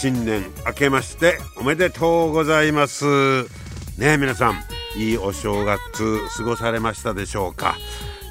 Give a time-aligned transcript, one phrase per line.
[0.00, 3.44] 新年明けましておめでとうございます。
[3.98, 4.54] ね皆さん
[4.98, 7.76] いいお正月過ごされましたでしょうか、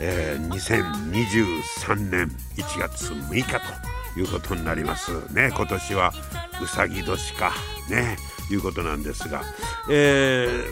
[0.01, 3.43] えー、2023年1月6日
[4.13, 5.11] ということになります。
[5.31, 6.11] ね今年は
[6.59, 7.51] うさぎ年か。
[7.87, 8.17] ね
[8.49, 9.43] いうことなんですが、
[9.91, 10.63] えー、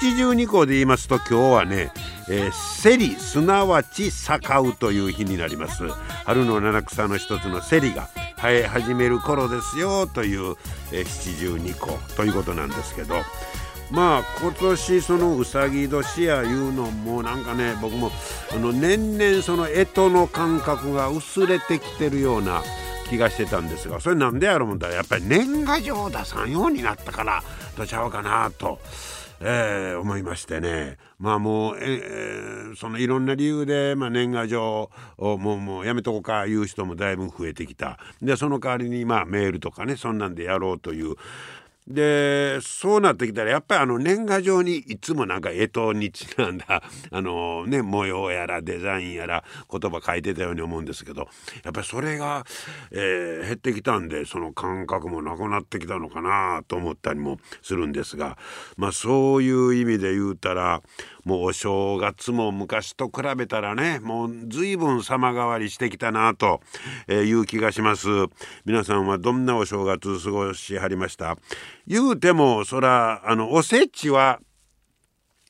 [0.00, 1.90] 七十二項で言いますと今日はね
[2.28, 5.88] えー、セリすなわち盛うという日になります。
[6.24, 8.08] 春の七草の一つのセリが
[8.40, 10.56] 生え始める頃ですよという、
[10.92, 13.14] 七十二個ということなんですけど
[13.90, 18.10] まあ今年そのうさぎ年やいうのもなんかね僕も
[18.52, 22.62] あの年々その干支の感覚が薄れてきてるような
[23.08, 27.42] 気がしてたんですがそれなんでやろう思ったらやっぱり年賀状出さんようになったから
[27.76, 28.78] とちゃうかなと。
[29.42, 30.98] えー、思いましてね。
[31.18, 37.98] まあもう、えー、そのいろんな理由で、まあ、年賀状をもうもうやめとこうかいう人もだいぶ増えてきた。
[38.20, 41.16] でその代わりにまあメールとかねそんなんでやろうという
[41.86, 51.28] でそうなってきたらやっぱりあの年賀状にいつもなんか干支にちなんだ あのね模様やらデザインやら言葉書いてたように思うんですけど
[51.64, 52.44] やっぱりそれが、
[52.90, 58.38] えー、減ってきたんでその感覚もなくなってきたのかなと思ったりもするんですが
[58.76, 60.82] まあそういう意味で言うたら
[61.24, 66.60] もうお正月も昔と比べたらねもう随分様変わりしてきたなと
[67.08, 68.08] いう気がします。
[68.64, 71.36] 皆さんはどんなお正月過ごしはりました？
[71.86, 74.40] 言うてもそらあのおせちは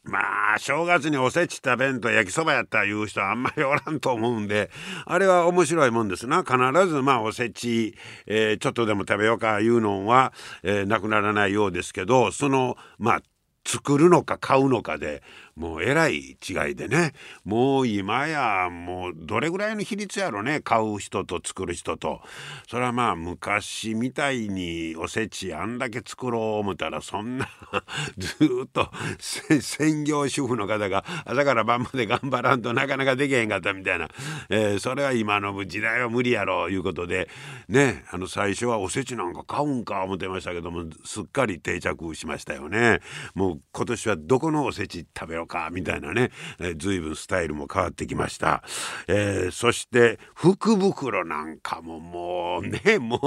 [0.03, 4.71] まあ正月におせち食べんと焼きそばやったいう人はあんまりおらんと思うんで
[5.05, 6.43] あれは面白いもんですな。
[6.43, 6.57] 必
[6.89, 7.95] ずまあおせち、
[8.27, 10.33] えー、ちょっとでも食べようかいうのは、
[10.63, 13.23] えー、なくならないようですけどそのまあ
[13.67, 15.23] 作るのか買うのかで
[15.61, 17.13] もうえらい違いでね。
[17.45, 20.63] もう今やもうどれぐらいの比率やろね。
[20.63, 22.23] 買う人と作る人と。
[22.67, 27.47] それはまあ昔みたいにおせちあんだけ作ろう思ったらそんな
[28.17, 28.33] ず
[28.65, 28.91] っと
[29.61, 34.09] 専業主婦の方が朝から晩まで頑張らんとなかなかできへんかったみたいな、
[34.49, 37.29] えー、それは今の時代は無理やろいうことで
[37.69, 43.01] ねあの最初はおせちなんか買うんか思ってましたけどもすっかり定着しましたよね。
[43.35, 46.31] もう今年はどこのおせち食べようかみたいなね、
[46.61, 48.63] えー、随分スタイルも変わってきました、
[49.09, 53.21] えー、そして福袋なんかももうねもう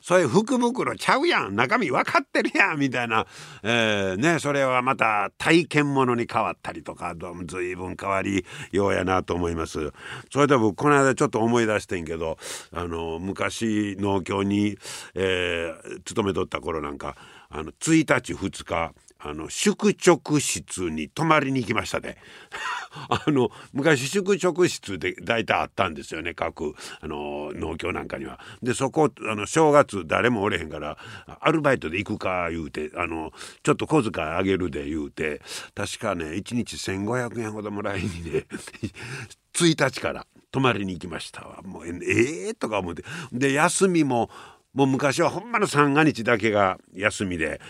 [0.00, 1.54] そういう福袋ちゃうやん。
[1.54, 2.78] 中身分かってるやん。
[2.78, 3.26] みたいな、
[3.62, 9.92] えー、ねそれはまた体験ものに変わったりとかどうも随分変わりようやなと思います。
[10.30, 12.36] それで僕この間ちょっと思い出してんけど
[12.72, 14.76] あの昔農協に、
[15.14, 17.16] えー、勤めとった頃なんか
[17.50, 22.16] あの1日2日あの宿直室に泊まりに行きました、ね、
[23.10, 28.38] あの昔宿直室で大体あったんですよね各あの農協なんかには。
[28.62, 30.96] でそこあの正月誰もおれへんから
[31.40, 33.32] アルバイトで行くか言うてあの
[33.64, 35.42] ちょっと小遣いあげるで言うて
[35.74, 38.46] 確かね1日1,500円ほどもらいにね
[39.52, 41.60] 1日から泊まりに行きましたわ。
[41.62, 43.02] もうええー、とか思って
[43.32, 44.30] で休みも
[44.74, 47.60] もう昔はほんまの三が日だけが休みで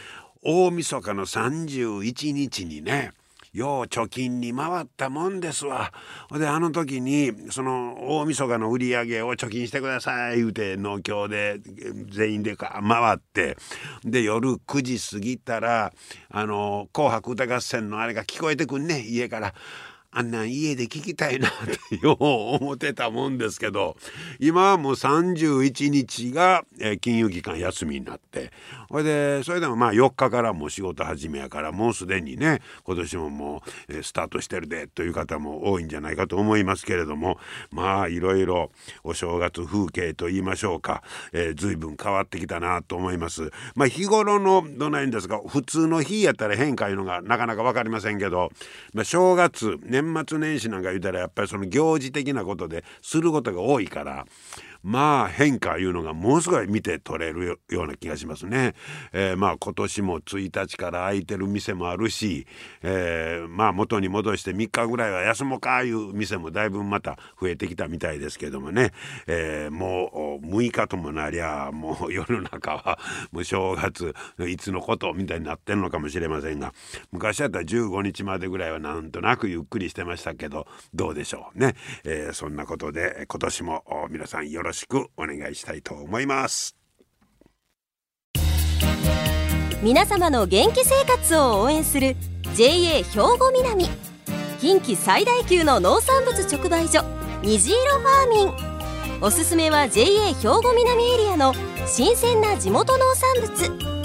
[0.42, 3.12] 大晦日の31日にね
[3.52, 5.92] よう貯金に回ったもんですわ。
[6.32, 11.58] であの時にその大晦日の売り上げを貯金してください言うて農協で
[12.10, 12.70] 全員で回
[13.14, 13.56] って
[14.04, 15.92] で夜9時過ぎたら
[16.30, 19.54] 「あの紅白歌合戦」のあれが聞こえてくんね家から。
[20.10, 21.50] あんな家で聞きたいなっ
[21.90, 23.96] てよう思ってたもんですけど
[24.40, 28.50] 今はもう31日が、え、金融機関休みになって
[28.88, 37.38] それでそれでもまあ4日からもう仕事始めやからもうすでにね今年ももう、え、スタートしてるでという方も多いんじゃないかと思いますけれども
[37.70, 38.70] まあいろいろ
[39.04, 41.02] お正月風景と言いましょうか、
[41.32, 43.50] えー、随分変わってきたなと思います。
[43.74, 48.50] まあ日頃のどないんですが普通の日やったら変化いうのがなかなか分かりませんけど、
[48.94, 54.26] まあ、正月年末年始なんか言うたらやっぱりその行事的なことですることが多いから
[54.82, 58.74] まあ変化いうのがものすごい見て取れるような気がしますね。
[59.12, 62.46] えー、まあ今年も1日から空いてる店もあるし、
[62.82, 68.92] えー、まあ元に戻して3日ぐらいは休もうかいう店もだいぶまた増えてきたみたいですけどもね、
[69.26, 72.98] えー、もう6日ともなりゃもう世の中は
[73.32, 74.14] もう正月
[74.46, 76.72] いつのことみたいになってんのかもしれませんが
[77.12, 86.76] 昔だったら15日までぐらいはなんとなくゆっくりしてましたけどどうでしょうね、え、そんなことで今年も皆さんよろしくお願いしたいと思います。
[89.82, 92.16] 皆様の元気生活を応援する
[92.56, 93.86] JA 兵庫南。
[94.60, 97.04] 近畿最大級の農産物直売所
[97.42, 99.20] 虹色ファーミン。
[99.20, 101.54] おすすめは JA 兵庫南エリアの
[101.86, 103.98] 新鮮な地元農産物。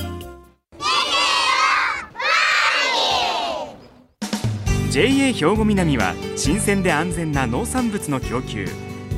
[4.92, 8.68] JA 兵庫南は新鮮で安全な農産物の供給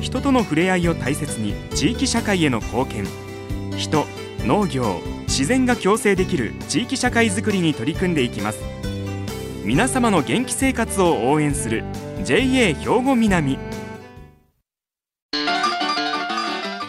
[0.00, 3.06] 人との触れ合いを大切に地域社会への貢献。
[3.76, 4.06] 人
[4.44, 8.60] 農業自然が共生できる地域社会づくりに取り組んでいきます。
[9.64, 11.84] 皆様の元気生活を応援する
[12.24, 13.58] JA 兵庫南。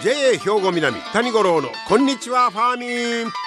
[0.04, 2.86] JA 兵庫南谷五郎のこんにちはファーミ
[3.28, 3.47] ン。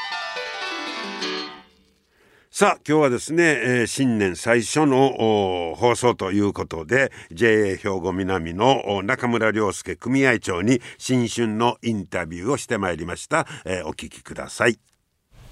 [2.61, 14.90] さあ今日はですね、えー、新年最初の放送ということで JA 兵庫南の中村良介組合長に新春のインタビューをしてまいりました、えー、お聞きください。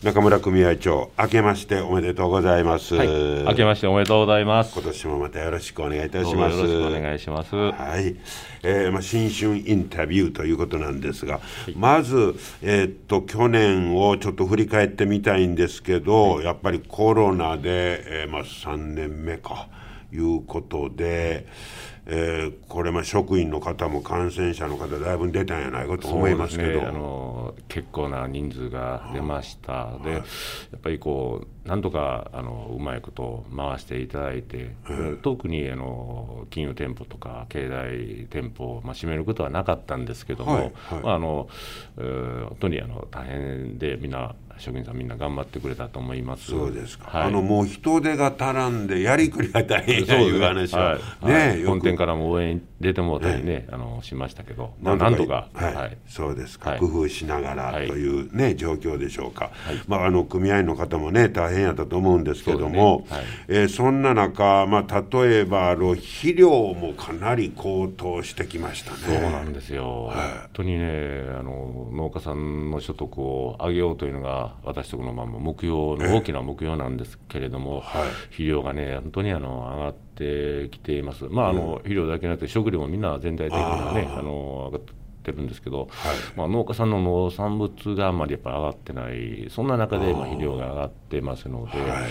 [0.00, 4.72] 中村組合長明けましておめでとうございます、はい、明けましておめでとうございます。
[4.72, 6.56] 今年もまたよろしくお願いいたします。
[6.56, 7.56] よろしくお願いします。
[7.56, 8.14] はい、
[8.62, 19.66] えー、まあ新春インタビューということなんですが、はい、まずえー、っと去年をちょっと振り返ってみたいんですけど、はい、やっぱりコロナで、えー、まあ3年目か
[20.12, 21.46] いうことで、
[22.10, 34.74] えー、これまあ職員の方も感染者の方だいぶ出たんやないかと思いますけど、ね、あの結構な人数が出ました、でやっぱりこうなんとかあのうまいこと回していただいて、
[35.22, 40.62] 特にあの金融店舗とか経済店舗を、まあ、閉めることはなかったんですけども、はい。
[40.62, 40.72] はい、
[41.02, 41.48] まああの
[41.98, 46.50] えー、本当にあの大変でみんな職員さんみんな頑張ってくれたと思います。
[46.50, 50.98] そうですか、はい、あのもう人手が足らんでやりくりが大変という話は。
[51.22, 55.96] ね、はい、本店からも応援出てもらったりね、あのしましたけど、まあ、なんとか、はい。
[56.08, 59.50] そうですか、工夫しながらというね、状況でしょうか、
[59.86, 63.22] まあ、あの組合の方もね大変やったと思うんですけどもそ,、ね。
[63.48, 68.98] えー、そんな中、まあ、例えばあの肥料もかなり高騰してきましたね。
[69.20, 84.86] そうなんですよ、本当にねあの農家さんの所得を上げようというのが私どものまあ目標の大きな目標なんですけれども、はい、肥料がね本当にあの上がってきています、まああの、肥料だけじゃなくて食料もみんな全体的にはねあの上がっ
[85.22, 85.88] てるんですけど、はい、
[86.36, 92.10] まあ、農家さんの農産物があんまりやっぱ上がってないそんな中でまあ肥料が上がってますので、はい、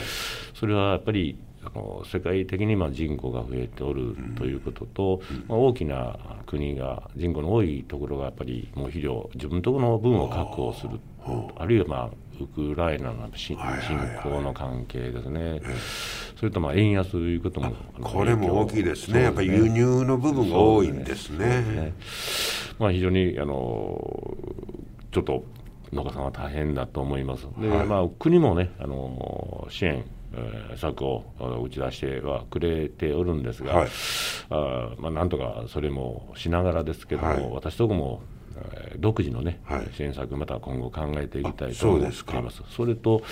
[0.53, 10.99] それはやっぱりあの世界的にま人口が増えておるということと、うん、まあ、大きな国が人口の多いところがやっぱりもう肥料自分のところの分を確保する
[11.57, 13.57] あるいはまあウクライナの侵
[14.23, 15.61] 攻の関係ですね、
[16.37, 21.63] それとまあ円安ということもこれも大きいですね、やっぱり輸入の部分が多いんですね。
[21.63, 21.93] すね。
[22.79, 24.37] まあ、非常にあの
[25.11, 25.43] ちょっと
[25.91, 27.47] 農家さんは大変だと思います。
[27.59, 31.23] で、はい、まあ、国もねあの支援えー、策を
[31.63, 33.89] 打ち出してはくれておるんですが、はい、
[34.49, 38.21] あまあ、なんとかそれもしながらですけども、はい、私どもも
[38.97, 42.63] 独自のね、はい、支援策、また今後考えていきたいと思っています。
[42.69, 43.25] それと、はい、や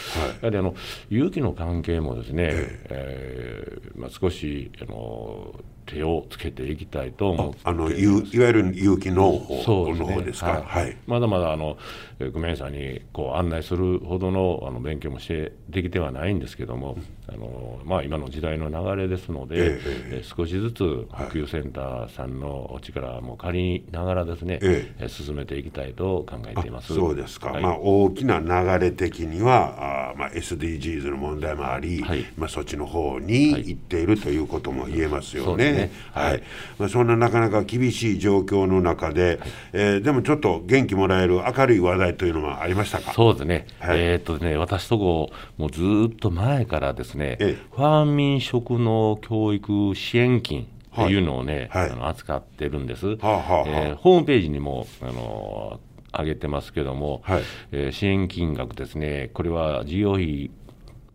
[0.44, 0.75] はりあの
[1.10, 2.88] 有機の関係もですね、え。
[2.89, 5.53] えー、まあ、少しあの
[5.86, 7.60] 手をつけていきたいと思って。
[7.63, 11.77] あのいわゆる有機農法の方ですか、はい、まだまだあの
[12.20, 26.94] 組合さんにこう案内するほどのあの勉強もしてできてはないんですけども、あのまあ、今の時代の流れですので、ええ少しずつ普及センターさんのお力も借りながらですね、え進めていきたいと考えています。
[26.94, 35.75] そうですか、はい、まあ、大きな流れ的にはあ、まあ、SDGs の問題もあり、はい、まあ、そっちの方に行っているということも言えますよね。
[35.75, 35.91] ね。
[36.13, 36.44] はい、
[36.79, 39.38] まあ、そんななかなか厳しい状況の中で、はい、
[39.74, 43.13] えー、でもちょっと元気もらえる明るい話題というのはありましたか？
[43.13, 55.79] そうですね、はい、えー、っとね私とこもうずっと前からですね、ええ、ファーミン食農教育支援金っていうのをね、はい、あの扱ってるんです、はあはあ、えー、ホームページにもあの
[56.17, 57.41] 上げてますけども、はい、
[57.74, 60.51] えー、支援金額ですね、これは事業費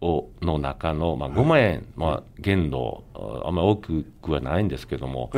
[0.03, 5.31] をの中の、まあ、5万円、まあ、限度、あんまり大きくはないんですけども、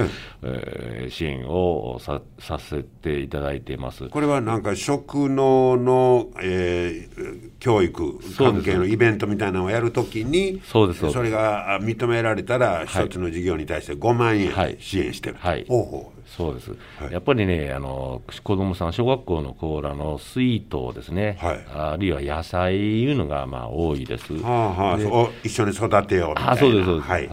[0.43, 4.09] えー支援をささせていただいています。
[4.09, 14.77] これはなんか食農の、えー教育関係のイベントみたいなのをやるときに、そうですそれがあ認められたら、一つの事業に対して5万円はい。
[14.81, 15.65] 支援してる、はい。
[15.69, 17.13] ほうほうそうです、はい。
[17.13, 21.65] やっぱりね、あの子供さん、小学校の子らのスイートですね、はい。
[21.73, 24.33] あるいは野菜いうのがまあ多いです。
[24.35, 26.53] はあはあ、一緒に育てようみたいな。
[26.53, 27.09] あそうです、そうです。
[27.09, 27.29] はい。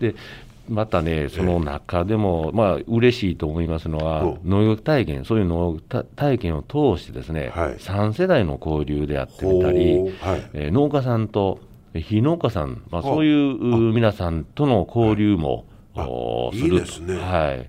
[0.00, 0.14] で
[0.70, 7.74] またね、その中でも、まあ嬉しいと思いますのはお、農業体験、そういう農業た体験を通してですね、はい。
[7.74, 10.50] 3世代の交流であってみたり、はい。
[10.54, 11.58] えー農家さんと
[11.94, 13.02] 非農家さん、まあ、あ。
[13.02, 15.64] そういう皆さんとの交流も、
[16.52, 17.16] いいですね。
[17.16, 17.24] はい。
[17.28, 17.66] はい。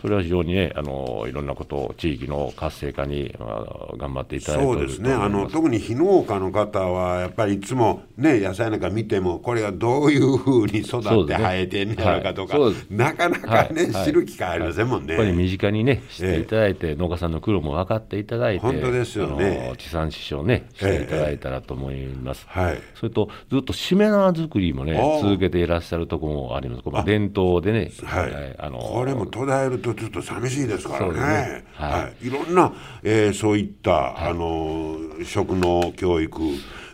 [0.00, 5.12] それは非常にね、あのいろんなことを、地域の活性化に、まあ、頑張っていただいてそうですね。
[5.12, 12.74] あの特に非農家の方はやっぱりいつもね野菜なんか見てもこれがどういうふうに育って生えてんねやろかとか、はい。
[12.90, 15.14] なかなかね、知る機会ありませんもんね。
[15.14, 19.72] やっぱり身近にね、知っていただいて、農家さんの苦労も分かっていただいて、本当ですよね。
[19.78, 22.46] 地産地消ね、していただいたらと思います。
[22.48, 22.80] はい。
[22.94, 26.82] それと、ずっとしめ縄作りもね続けていらっしゃるところもあります。
[26.82, 28.56] この伝統でね、はい。
[28.58, 31.12] あのこれも途絶えるとちょっと寂しいですからね。
[31.14, 31.64] ね。
[31.74, 32.26] は、はい。
[32.26, 32.72] いろんな、
[33.02, 36.40] えーそういった、あの食の教育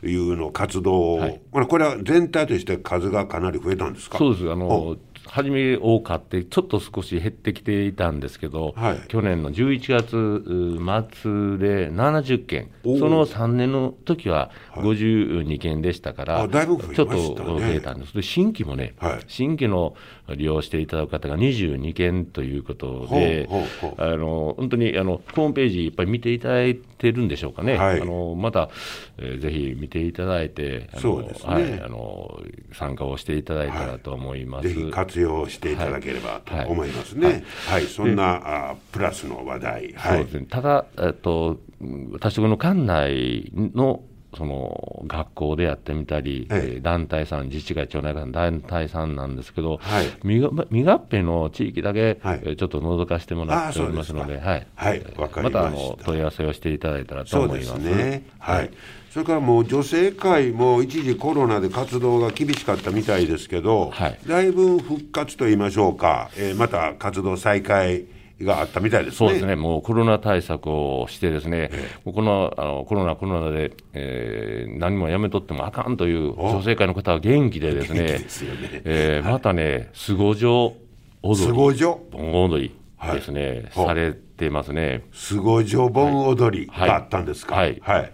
[0.02, 1.40] いうの活動を、はい。
[1.50, 4.18] これこれは全体として数がかなり増えたんですか？
[4.18, 9.00] そうです、あの初め多かって、ちょっと少し減ってきていたんですけど、はい。
[9.08, 19.20] 去年の11月う末で70件、その3年の時は52件でしたから、あだいちょっと増えたんです、で新規もね、はい。
[19.28, 19.94] 新規の
[20.34, 23.48] 利用していただく方が22件ということで、
[23.98, 28.00] あの本当にあのホームページ、いっぱい見ていただいてるんでしょうかね、はい。
[28.00, 28.68] あのまた、
[29.18, 32.40] えーぜひ見ていただいて、あのはい、あの
[32.72, 34.68] 参加をしていただいたらと思います。
[35.14, 36.66] 活用していただければとはい。
[36.66, 37.44] 思いますね。
[37.68, 39.92] はい、そんなあプラスの話題。
[39.94, 40.18] はい。
[40.18, 40.40] そうです。
[40.40, 44.02] ね、ただ、えっと、うん私の館内の
[44.36, 46.74] その学校でやってみたり、ええ。
[46.76, 50.06] えー団体さん、自治会、町内会の団体さんなんですけど、はい。
[50.24, 52.40] みが未合併の地域だけ、はい。
[52.42, 55.00] えーちょっと覗かせてもらっておりますので、はい、はい。
[55.00, 55.50] ました。
[55.50, 57.72] たあの問い合わせをしていただいたらと思います。
[57.72, 57.78] す。
[57.78, 58.26] ね。
[58.40, 58.70] はい。
[59.14, 64.18] それからもう女性会も一時コロナで活動が厳しかったみたいですけど、はい。
[64.26, 68.06] だいぶ復活と言いましょうか、えーまた活動再開
[68.42, 69.16] があったみたいですね。
[69.18, 71.70] そうですね、もうコロナ対策をして、ですね、
[72.04, 78.18] もうこのあのコロナ、コロナで、えー何もやめとってもあかんという女性会の方は元気でですね、
[78.84, 80.72] えーまたね、スゴジョ
[81.22, 82.74] 踊り、スゴジョ盆踊り
[83.12, 87.54] ですね、はいされてますね、スゴジョ盆踊りがあったんですか？
[87.54, 87.80] はい。
[87.80, 88.12] はい。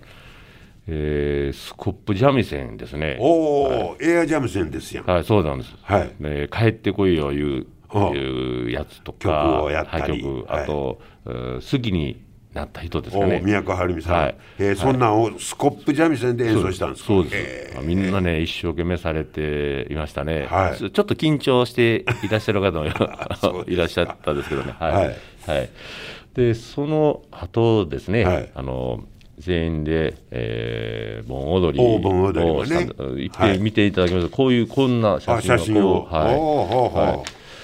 [0.92, 5.06] えースコップ三味線ですね、おお、エアジャム線ですやん。
[5.06, 6.10] はい、そうなんです、はい。
[6.18, 9.18] ね帰ってこいよいうはあいうやつとか、
[9.58, 10.12] 曲をやったり。
[10.12, 13.40] はい曲あと、えー好きになった人ですおお、かね。
[13.44, 14.16] 宮古晴美さん。
[14.16, 14.36] はい。
[14.58, 17.06] えーそんなんをスコップ三味線で演奏したんですか？
[17.06, 17.82] そうです、へー。
[17.82, 20.76] みんなね、一生懸命されていましたね、はい。
[20.76, 22.86] ちょっと緊張していらっしゃる方も
[23.68, 24.92] いらっしゃったんですけどね、はい。
[24.92, 25.04] はい。
[25.06, 25.70] はい。
[26.34, 28.50] でその後ですね、はい。
[28.54, 29.04] あの
[29.40, 32.86] 全員で、えー、盆踊りお盆踊りもをね。
[32.96, 33.56] 行っはい。
[33.56, 36.34] て見ていただきますと、こういうこんな写あ真が写真を、はい。
[36.34, 37.18] はい。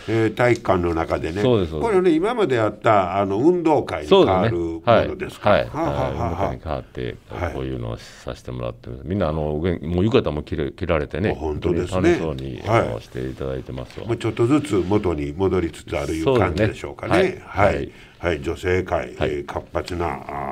[0.08, 4.82] えー体育館の中でね、そうですこれね、今まであったあの運動会に変わるもね。
[4.84, 5.08] はい。
[5.08, 5.50] のですか？
[5.50, 5.64] はい。
[5.64, 6.54] はあはあはあはい。
[6.54, 12.10] 中に変わってはい、こういうのをさせてもらってる、みんな、あの、上もう浴衣も着れ着られてね、あ本当ですね。
[12.10, 13.02] 楽しそうに、はい。
[13.02, 14.06] していただいてますわ。
[14.06, 17.42] もうちょっとずつ元に戻りつつあるいう感じでしょうかね。
[17.44, 17.66] はい。
[17.66, 17.90] はい、はい
[18.26, 19.30] はい女性会、はい。
[19.30, 20.06] えー活発な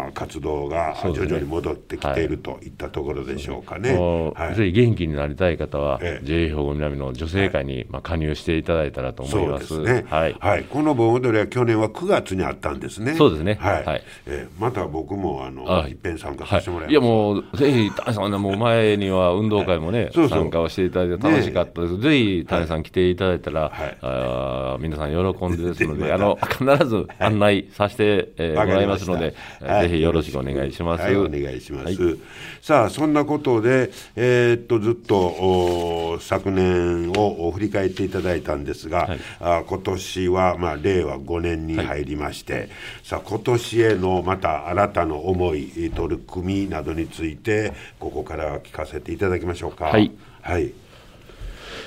[0.06, 3.96] あー活動が徐々に戻ってきているといったところでしょうかね。
[3.98, 4.54] はい。
[4.54, 6.24] ぜひ元気になりたい方は、ええ。
[6.24, 9.80] JA 兵庫南の女性会に、まあ、加入していただいたらと思いそうます。
[9.82, 10.60] ですね、ははい。
[10.60, 10.64] い。
[10.64, 13.14] この盆踊りは去年は9月にあったんですね。
[13.14, 13.58] そうですね。
[13.60, 13.84] はい。
[13.84, 14.02] はい。
[14.26, 15.92] えーまた僕もあのあい。
[15.92, 16.90] っぺん参加はさせてもらいます。
[16.90, 20.38] い、いやもう、ぜひ、谷さんね、もう前には運動会もね、そうそう。
[20.42, 21.98] 参加をしていただいて楽しかったです。
[21.98, 23.98] ぜひ、谷さん来ていただいたら、はい。
[24.00, 31.02] あー皆さん喜んでですので、あの、必ず案内させて、えーもらいますので、はいぜひよろしくお願いします。
[31.02, 31.84] はい、お願いします。
[31.84, 32.18] はい
[32.60, 42.70] さあ、そんなことで、えーっと、ずっとお昨年を振り返っていただいたんですが、はいあ今年は、まあ、令和5年に入りまして、
[43.02, 49.86] さあ、今年へのまた新たな思い、取り組みなどについて、ここから聞かせていただきましょうか。
[49.86, 50.10] はい。
[50.40, 50.72] はい。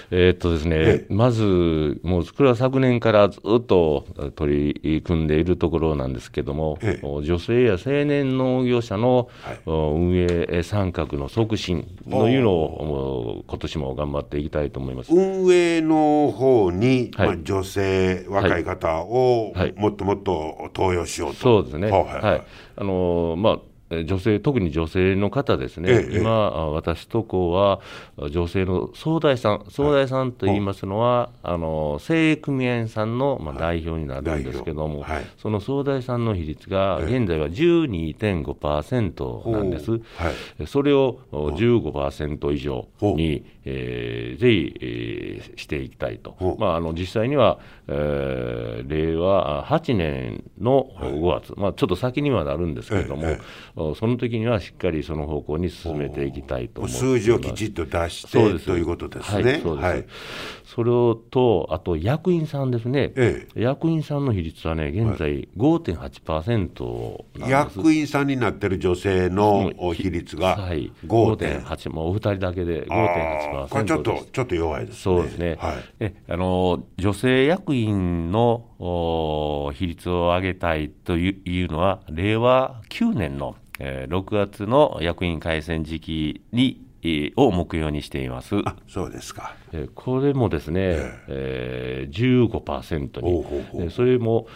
[0.10, 6.78] えー、っとですね、まず、もうこれは昨年からずっと取り組んでいるところなんですけども、
[7.24, 9.30] 女性や青年農業者の
[9.66, 15.14] 運営参画の促進というのを、今年も頑張っていきたいと思います。
[15.14, 21.38] 運営の方に、はい、まあ、女性、若い方をもっともっと登用しようと。
[21.38, 22.42] そうですね、はい
[22.80, 27.79] あのまあ女性、特に女性の方ですね、ええ、今、私とこは
[28.29, 39.98] 女性の総大さん、総大さんといいますのは、はい、あの精鋭組合員さんの、まあ、代表になるんですけども、はい、その総大さんの比率が現在は12.5%なんです、は
[40.60, 47.60] い、それを15%以上に、えー、ぜひ、えー、していきたいと、まあ、あの実際には、
[47.90, 53.40] えー、令和8年の5月、まあ、ちょっと先にはなるんですけれども、え
[53.96, 59.44] その時にはしっかりその方向に進めていきたいと思数字をきちっと出してということですね。
[59.44, 60.06] はい、そうです、はい、
[60.68, 60.92] それ
[61.32, 75.02] と、あと役員さんですね、ええ、役員さんの比率はね、現在5.8%なん役員さんになってる女性の比率が5.8、もうお二人だけで5.8%これちょっと、ちょっと弱いですね。
[75.02, 75.56] そうですね。
[75.58, 86.87] はい、えあの女性役員の比率を上げたいというのは、令和9年のえー、6月の役員改選時期に
[87.36, 88.56] を目標にしています。
[88.66, 89.56] あそうですか。
[89.72, 90.82] えー、これもですね、
[91.27, 94.48] えー、えー、15%にほうほうほう、それも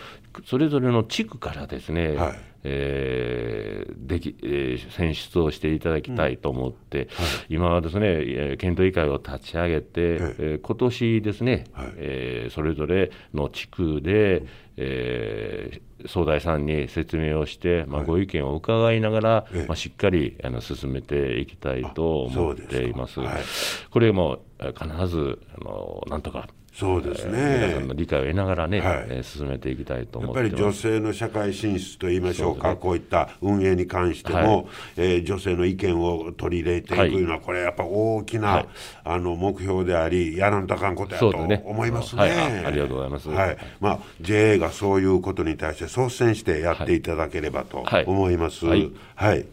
[0.45, 7.09] それぞれの地区からですね、はい、えー、でき、えー、選出をしていただきたいと思って、うんはい、
[7.49, 14.45] 今はですね、検討委員会を立ち上げて、えー、今年ですね、はい、えー、それぞれの地区で、
[14.77, 23.19] えー、総大さんに説明をして、まあ、ご意見を伺いながら、まあ、しっかりあの進めていきたいと思っています。
[23.89, 38.67] これも必ずあのなんとかそうですね、皆さんの理解を得ながらね、はい、えー、進めていきたいと思ってやっぱり女性の社会進出といいましょうか、うね、こういった運営に関しても、はい、えー、女性の意見を取り入れていくというのは、これやっぱ大きな、はい、
[39.03, 42.29] あの目標であり、やらんとあかんことやと思いますね。
[42.29, 43.29] すねありがとうございます。
[43.29, 43.57] はい。
[43.81, 48.65] まあ、JA がそういうことに対して率先してやっていただければと思います。
[48.65, 49.45] はい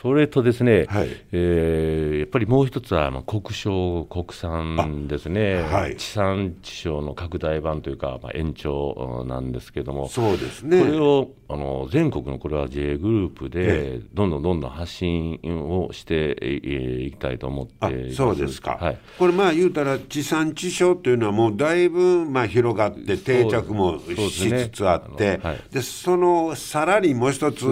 [0.00, 25.40] それとですね、はい、えー、やっぱりもう一つは、まあ、国商、国産ですね、はい、地産地消の拡大版というか、まあ、延長なんですけども、そうですね、これをあの全国のこれは JA グループで、どんどんどんどん発信をしていきたいと思ってそうですか、はい、これ、まあ言うたら、地産地消というのは、もうだいぶまあ広がって、定着もしつつあって、そで、ね。
[25.42, 27.66] はい、そのさらにもう一つ、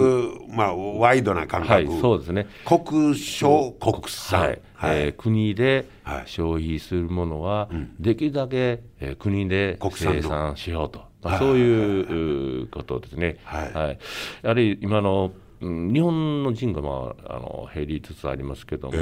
[0.49, 1.71] まあ、ワイドな感覚。
[1.71, 2.47] はいそうですね。
[2.65, 4.41] 国商、国産。
[4.41, 4.61] はい。
[4.73, 5.87] はい、えー、国で
[6.25, 13.37] 消費するものは、できるだけ、えー、国で生産しようと、まあ、そういうことですね。
[13.43, 13.99] はい、はい、
[14.43, 18.97] やはり今の日本の人口もあの減りつつありますけども、え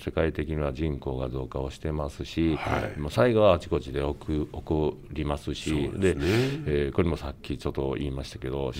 [0.00, 6.22] ー、世界的には人口が増加をしてますし、はい、災害はあちこちで起起こりますし、で、ね、
[6.66, 8.72] えー、これもさっきちょっと言いましたけど、うん、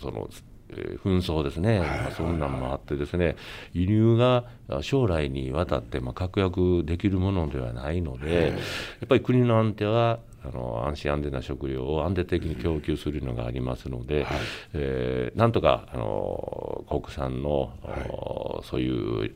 [0.00, 0.53] そのえー、
[1.02, 3.36] 紛争ですね、まあ、そんなのもあってですね、
[3.72, 4.44] 輸入が
[4.82, 8.54] 将来にわたってまあ確約できるものではないので、や
[9.04, 14.38] っぱり国の安定はあの安心安全な食料を安定的に供給するのがありますので、はい、
[14.74, 19.34] えー、なんとかあの国産の、はい、そういう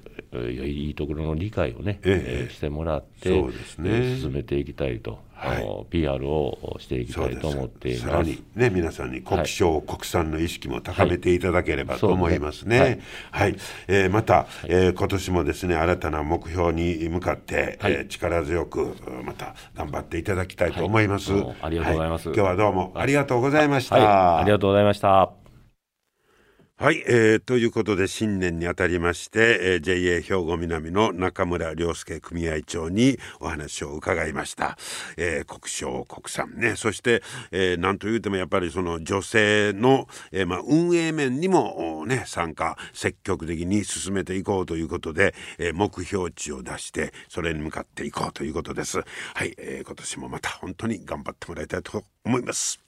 [0.52, 2.48] いいところの理解をね、ええ。
[2.50, 3.30] ー、してもらって、
[3.78, 8.06] ね、進めていきたいとはい、PR をしていきたいと思っています。
[8.06, 12.80] さらにね皆さんに国商、はい、国産の意識も高めていただければと思いますね。
[12.80, 21.32] はい、ねはい、えー、また、はい、えー、今年もですね新たな目標に向かって、はい、えー、力強くまた頑張っていただきたいと思います。
[21.62, 24.40] ありがとうございます、今日はどうもありがとうございました。
[24.40, 25.47] ありがとうございました。
[26.80, 34.78] はい、えー、ということで新年にあたりまして、えー、JA 兵庫南の中村良介組合長にお話を伺いました、
[35.16, 36.54] えー、国商国産。
[36.54, 48.98] ねそして、えー、なんと言うてもやっぱりその女性の、えーまあ、運営面にもね参加積極的に進めていこうということで、えー、目標値を出してそれに向かっていこうということです。
[49.34, 52.87] はい、えー、今年もまた本当に頑張ってもらいたいと思います。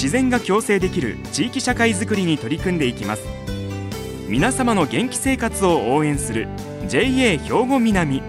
[0.00, 3.24] 自然が共生できる地域社会づくりに取り組んでいきます。
[4.28, 6.46] 皆様の元気生活を応援する
[6.86, 7.04] JA
[7.36, 8.22] 兵庫南。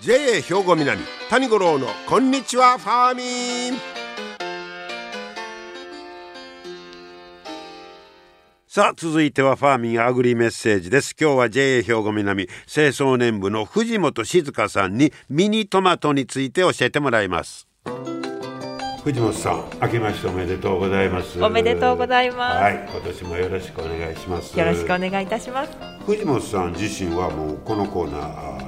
[0.00, 3.80] JA 兵庫南谷五郎のこんにちはファーミン。
[8.66, 11.14] さあ続いてはファーミンアグリメッセージです。
[11.20, 17.69] 今日は JA 兵庫南清掃年部の藤本静香さんにミニトマトについて教えてもらいます。
[19.04, 21.42] 藤本さん明けましておめでとうございます。
[21.42, 22.62] おめでとうございます。
[22.62, 24.58] はい今年もよろしくお願いします。
[24.58, 25.72] よろしくお願いいたします。
[26.04, 28.18] 藤本さん自身はもうこのコーナ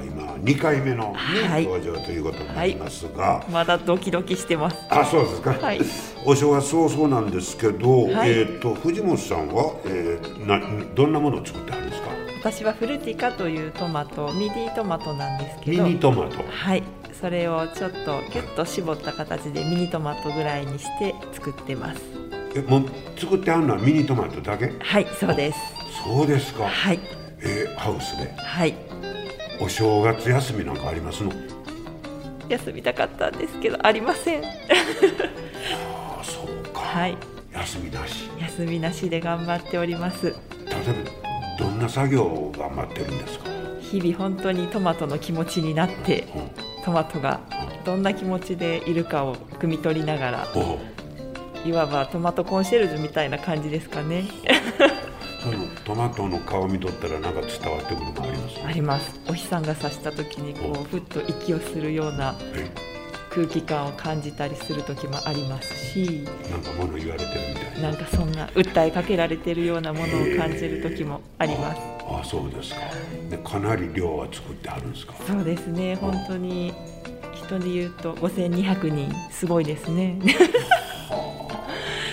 [0.01, 1.65] ー今2回目の、ねはい。
[1.65, 4.77] 登場ということになりますが、まだドキドキしてます。
[4.89, 5.81] あそうですか、はい。
[6.25, 8.31] お正月早々なんですけど、はい。
[8.31, 10.61] えっ、と藤本さんは、えー、な
[10.95, 12.09] どんなものを作ってあるんですか？
[12.41, 16.43] 私はフルティカというトマトミディトマトなんですけミどニトマト。
[16.49, 17.99] はいそれをちょっと
[18.33, 22.01] ギュッと絞った形でミニトマトぐらいにして作ってます。
[22.55, 22.85] えもう
[23.17, 24.73] 作ってあるのはミニトマトだけ？
[24.81, 25.59] はいそうです。
[26.05, 26.99] そうですか、はい。
[27.41, 28.33] えーハウスで？
[28.37, 28.75] はい。
[29.61, 31.33] お正月休みなんかありますの？
[32.49, 34.45] 休みたかったんですけどありません。
[34.45, 34.49] あ
[36.21, 37.17] あそうか、はい。
[37.53, 38.29] 休みなし。
[38.41, 40.27] 休みなしで頑張っております。
[40.27, 40.35] 例え
[41.59, 43.45] ばどんな作業を頑張ってるんですか、
[43.81, 46.51] 日々本当にトマトの気持ちになってうん
[46.85, 47.41] トマトが
[47.85, 50.47] どんな気持ちでいるかを汲み取りながら
[51.65, 54.25] いわばトマトコンシェルジュみたいな感じですかね。
[55.43, 59.21] そのトマトの顔見とったらなんか伝わってくるのありますあります。
[59.29, 62.71] お日さんが差した時にこうふっと息をするようなえ。
[63.31, 67.91] 空気感を感じたりする時もありますしなんか物言われてるみたいな。
[67.91, 71.81] なんかそんな訴えかけられてるようなものを感じる時もあります
[72.15, 72.81] ああそうですか。
[73.31, 75.15] でかなり量は作ってあるんですか？
[75.27, 75.97] そうですね。
[75.97, 76.73] 本当に
[77.35, 79.13] 人で言うと5200人。
[79.31, 80.19] すごいですね。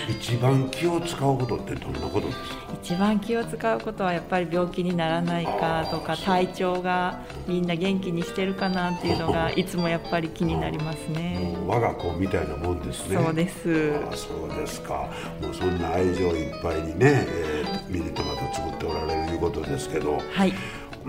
[0.10, 2.69] 一番気を使うことってどんなことですか？
[2.89, 11.56] 一番気を使うことはやっぱり病気にならないかとか体調がみんな元気にしてるかなっていうのがいつもやっぱり気になりますね。
[11.67, 13.17] 我が子みたいなもんですね。
[13.23, 13.93] そうです。
[14.08, 15.08] ああそうですか。
[15.39, 20.19] もうそんな愛情いっぱいにね、えーミニトマト作っておられるいうことですけど。
[20.32, 20.54] はい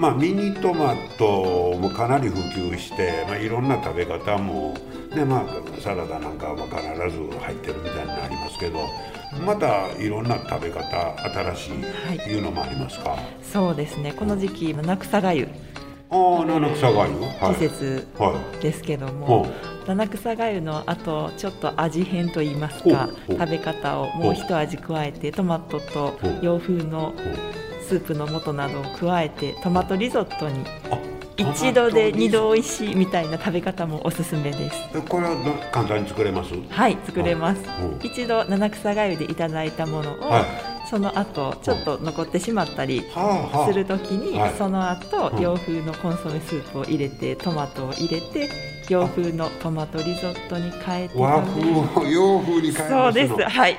[0.00, 4.74] まあミニトマトもかなり普及して、まあ、いろんな食べ方も、
[5.14, 6.78] ねまあ、サラダなんかは必
[7.14, 8.80] ず入ってるみたいになりますけど
[9.44, 11.18] またいろんな食べ方
[11.54, 11.70] 新し
[12.26, 14.14] いいうのもありますか、そうですね。
[14.14, 15.48] この時期七草がゆ。
[16.08, 17.14] ああ七草がゆ。
[17.20, 17.54] はい。
[17.56, 27.12] 季節はいですけどほもう七草がゆのあとちょっと味変といいますか食べ方をもう一味加えてトマトと洋風の
[27.90, 30.98] スープの素などを加えてトマトリゾットにあ
[31.36, 35.00] 一度で二度ト美味しいみたいな食べ方もおすすめです。
[35.08, 36.54] これはど簡単に作れます？
[36.68, 37.62] はい作れます。
[37.82, 37.96] う。
[37.96, 40.44] ん一度七草がゆでいただいたものを、はい。
[40.88, 43.02] その後ちょっと残ってしまったり
[43.66, 44.54] するときに、はい。
[44.56, 45.40] その後、うん。
[45.40, 48.50] 洋風のコンソメスープを入れてトマトを入れて
[48.88, 53.36] 洋風のトマトリゾットに変えて和風を洋風に変えそうますの。
[53.36, 53.48] です。
[53.48, 53.78] はい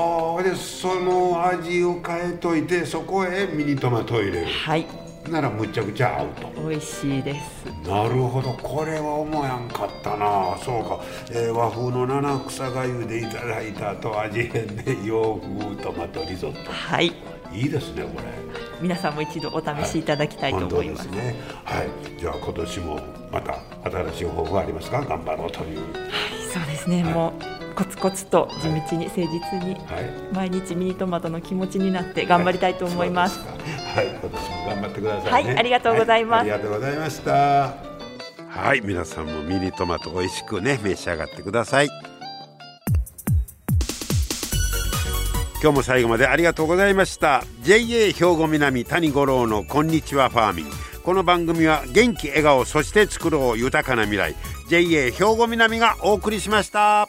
[0.00, 4.46] はあでその味を変えといてそこへミニトマトを入れる。
[4.46, 4.86] はい。
[5.28, 6.68] ならむちゃくちゃ合うと。
[6.68, 7.66] 美味しいです。
[7.86, 8.52] なるほど。
[8.54, 10.56] これは思やんかったな。
[10.64, 16.72] そうか、えー和風の七草がゆでいただいた後味変で洋風トマトリゾット。
[16.72, 17.12] はい。
[17.52, 18.24] いいですねこれ。
[18.80, 21.36] 皆さんも一度お試しいただきたいと思います,、ですね。
[21.64, 21.88] はい。
[22.18, 23.58] じゃあ今年もまた
[23.90, 25.02] 新しい抱負がありますか？
[25.02, 25.78] 頑張ろうという。
[26.52, 27.12] そうですね、はい。
[27.12, 29.26] もうコツコツと地道に誠実
[29.64, 30.34] にはい。
[30.34, 35.50] 毎日ミニトマトの気持ちになって頑張りたいと思います、はい、今年も頑張ってくださいね。
[35.50, 35.58] はい。
[35.58, 36.48] ありがとうございます。
[36.48, 37.90] はありがとうございました。
[38.48, 41.88] はい、皆さんもミニトマト美味しくね召し上がってください。
[45.62, 47.44] 今日も最後までありがとうございました。
[47.62, 50.66] JA 兵庫南谷五郎のこんにちはファーミン。
[51.02, 54.34] この番組は元気笑顔そして作ろう豊かな未来。
[54.68, 57.08] JA 兵庫南がお送りしました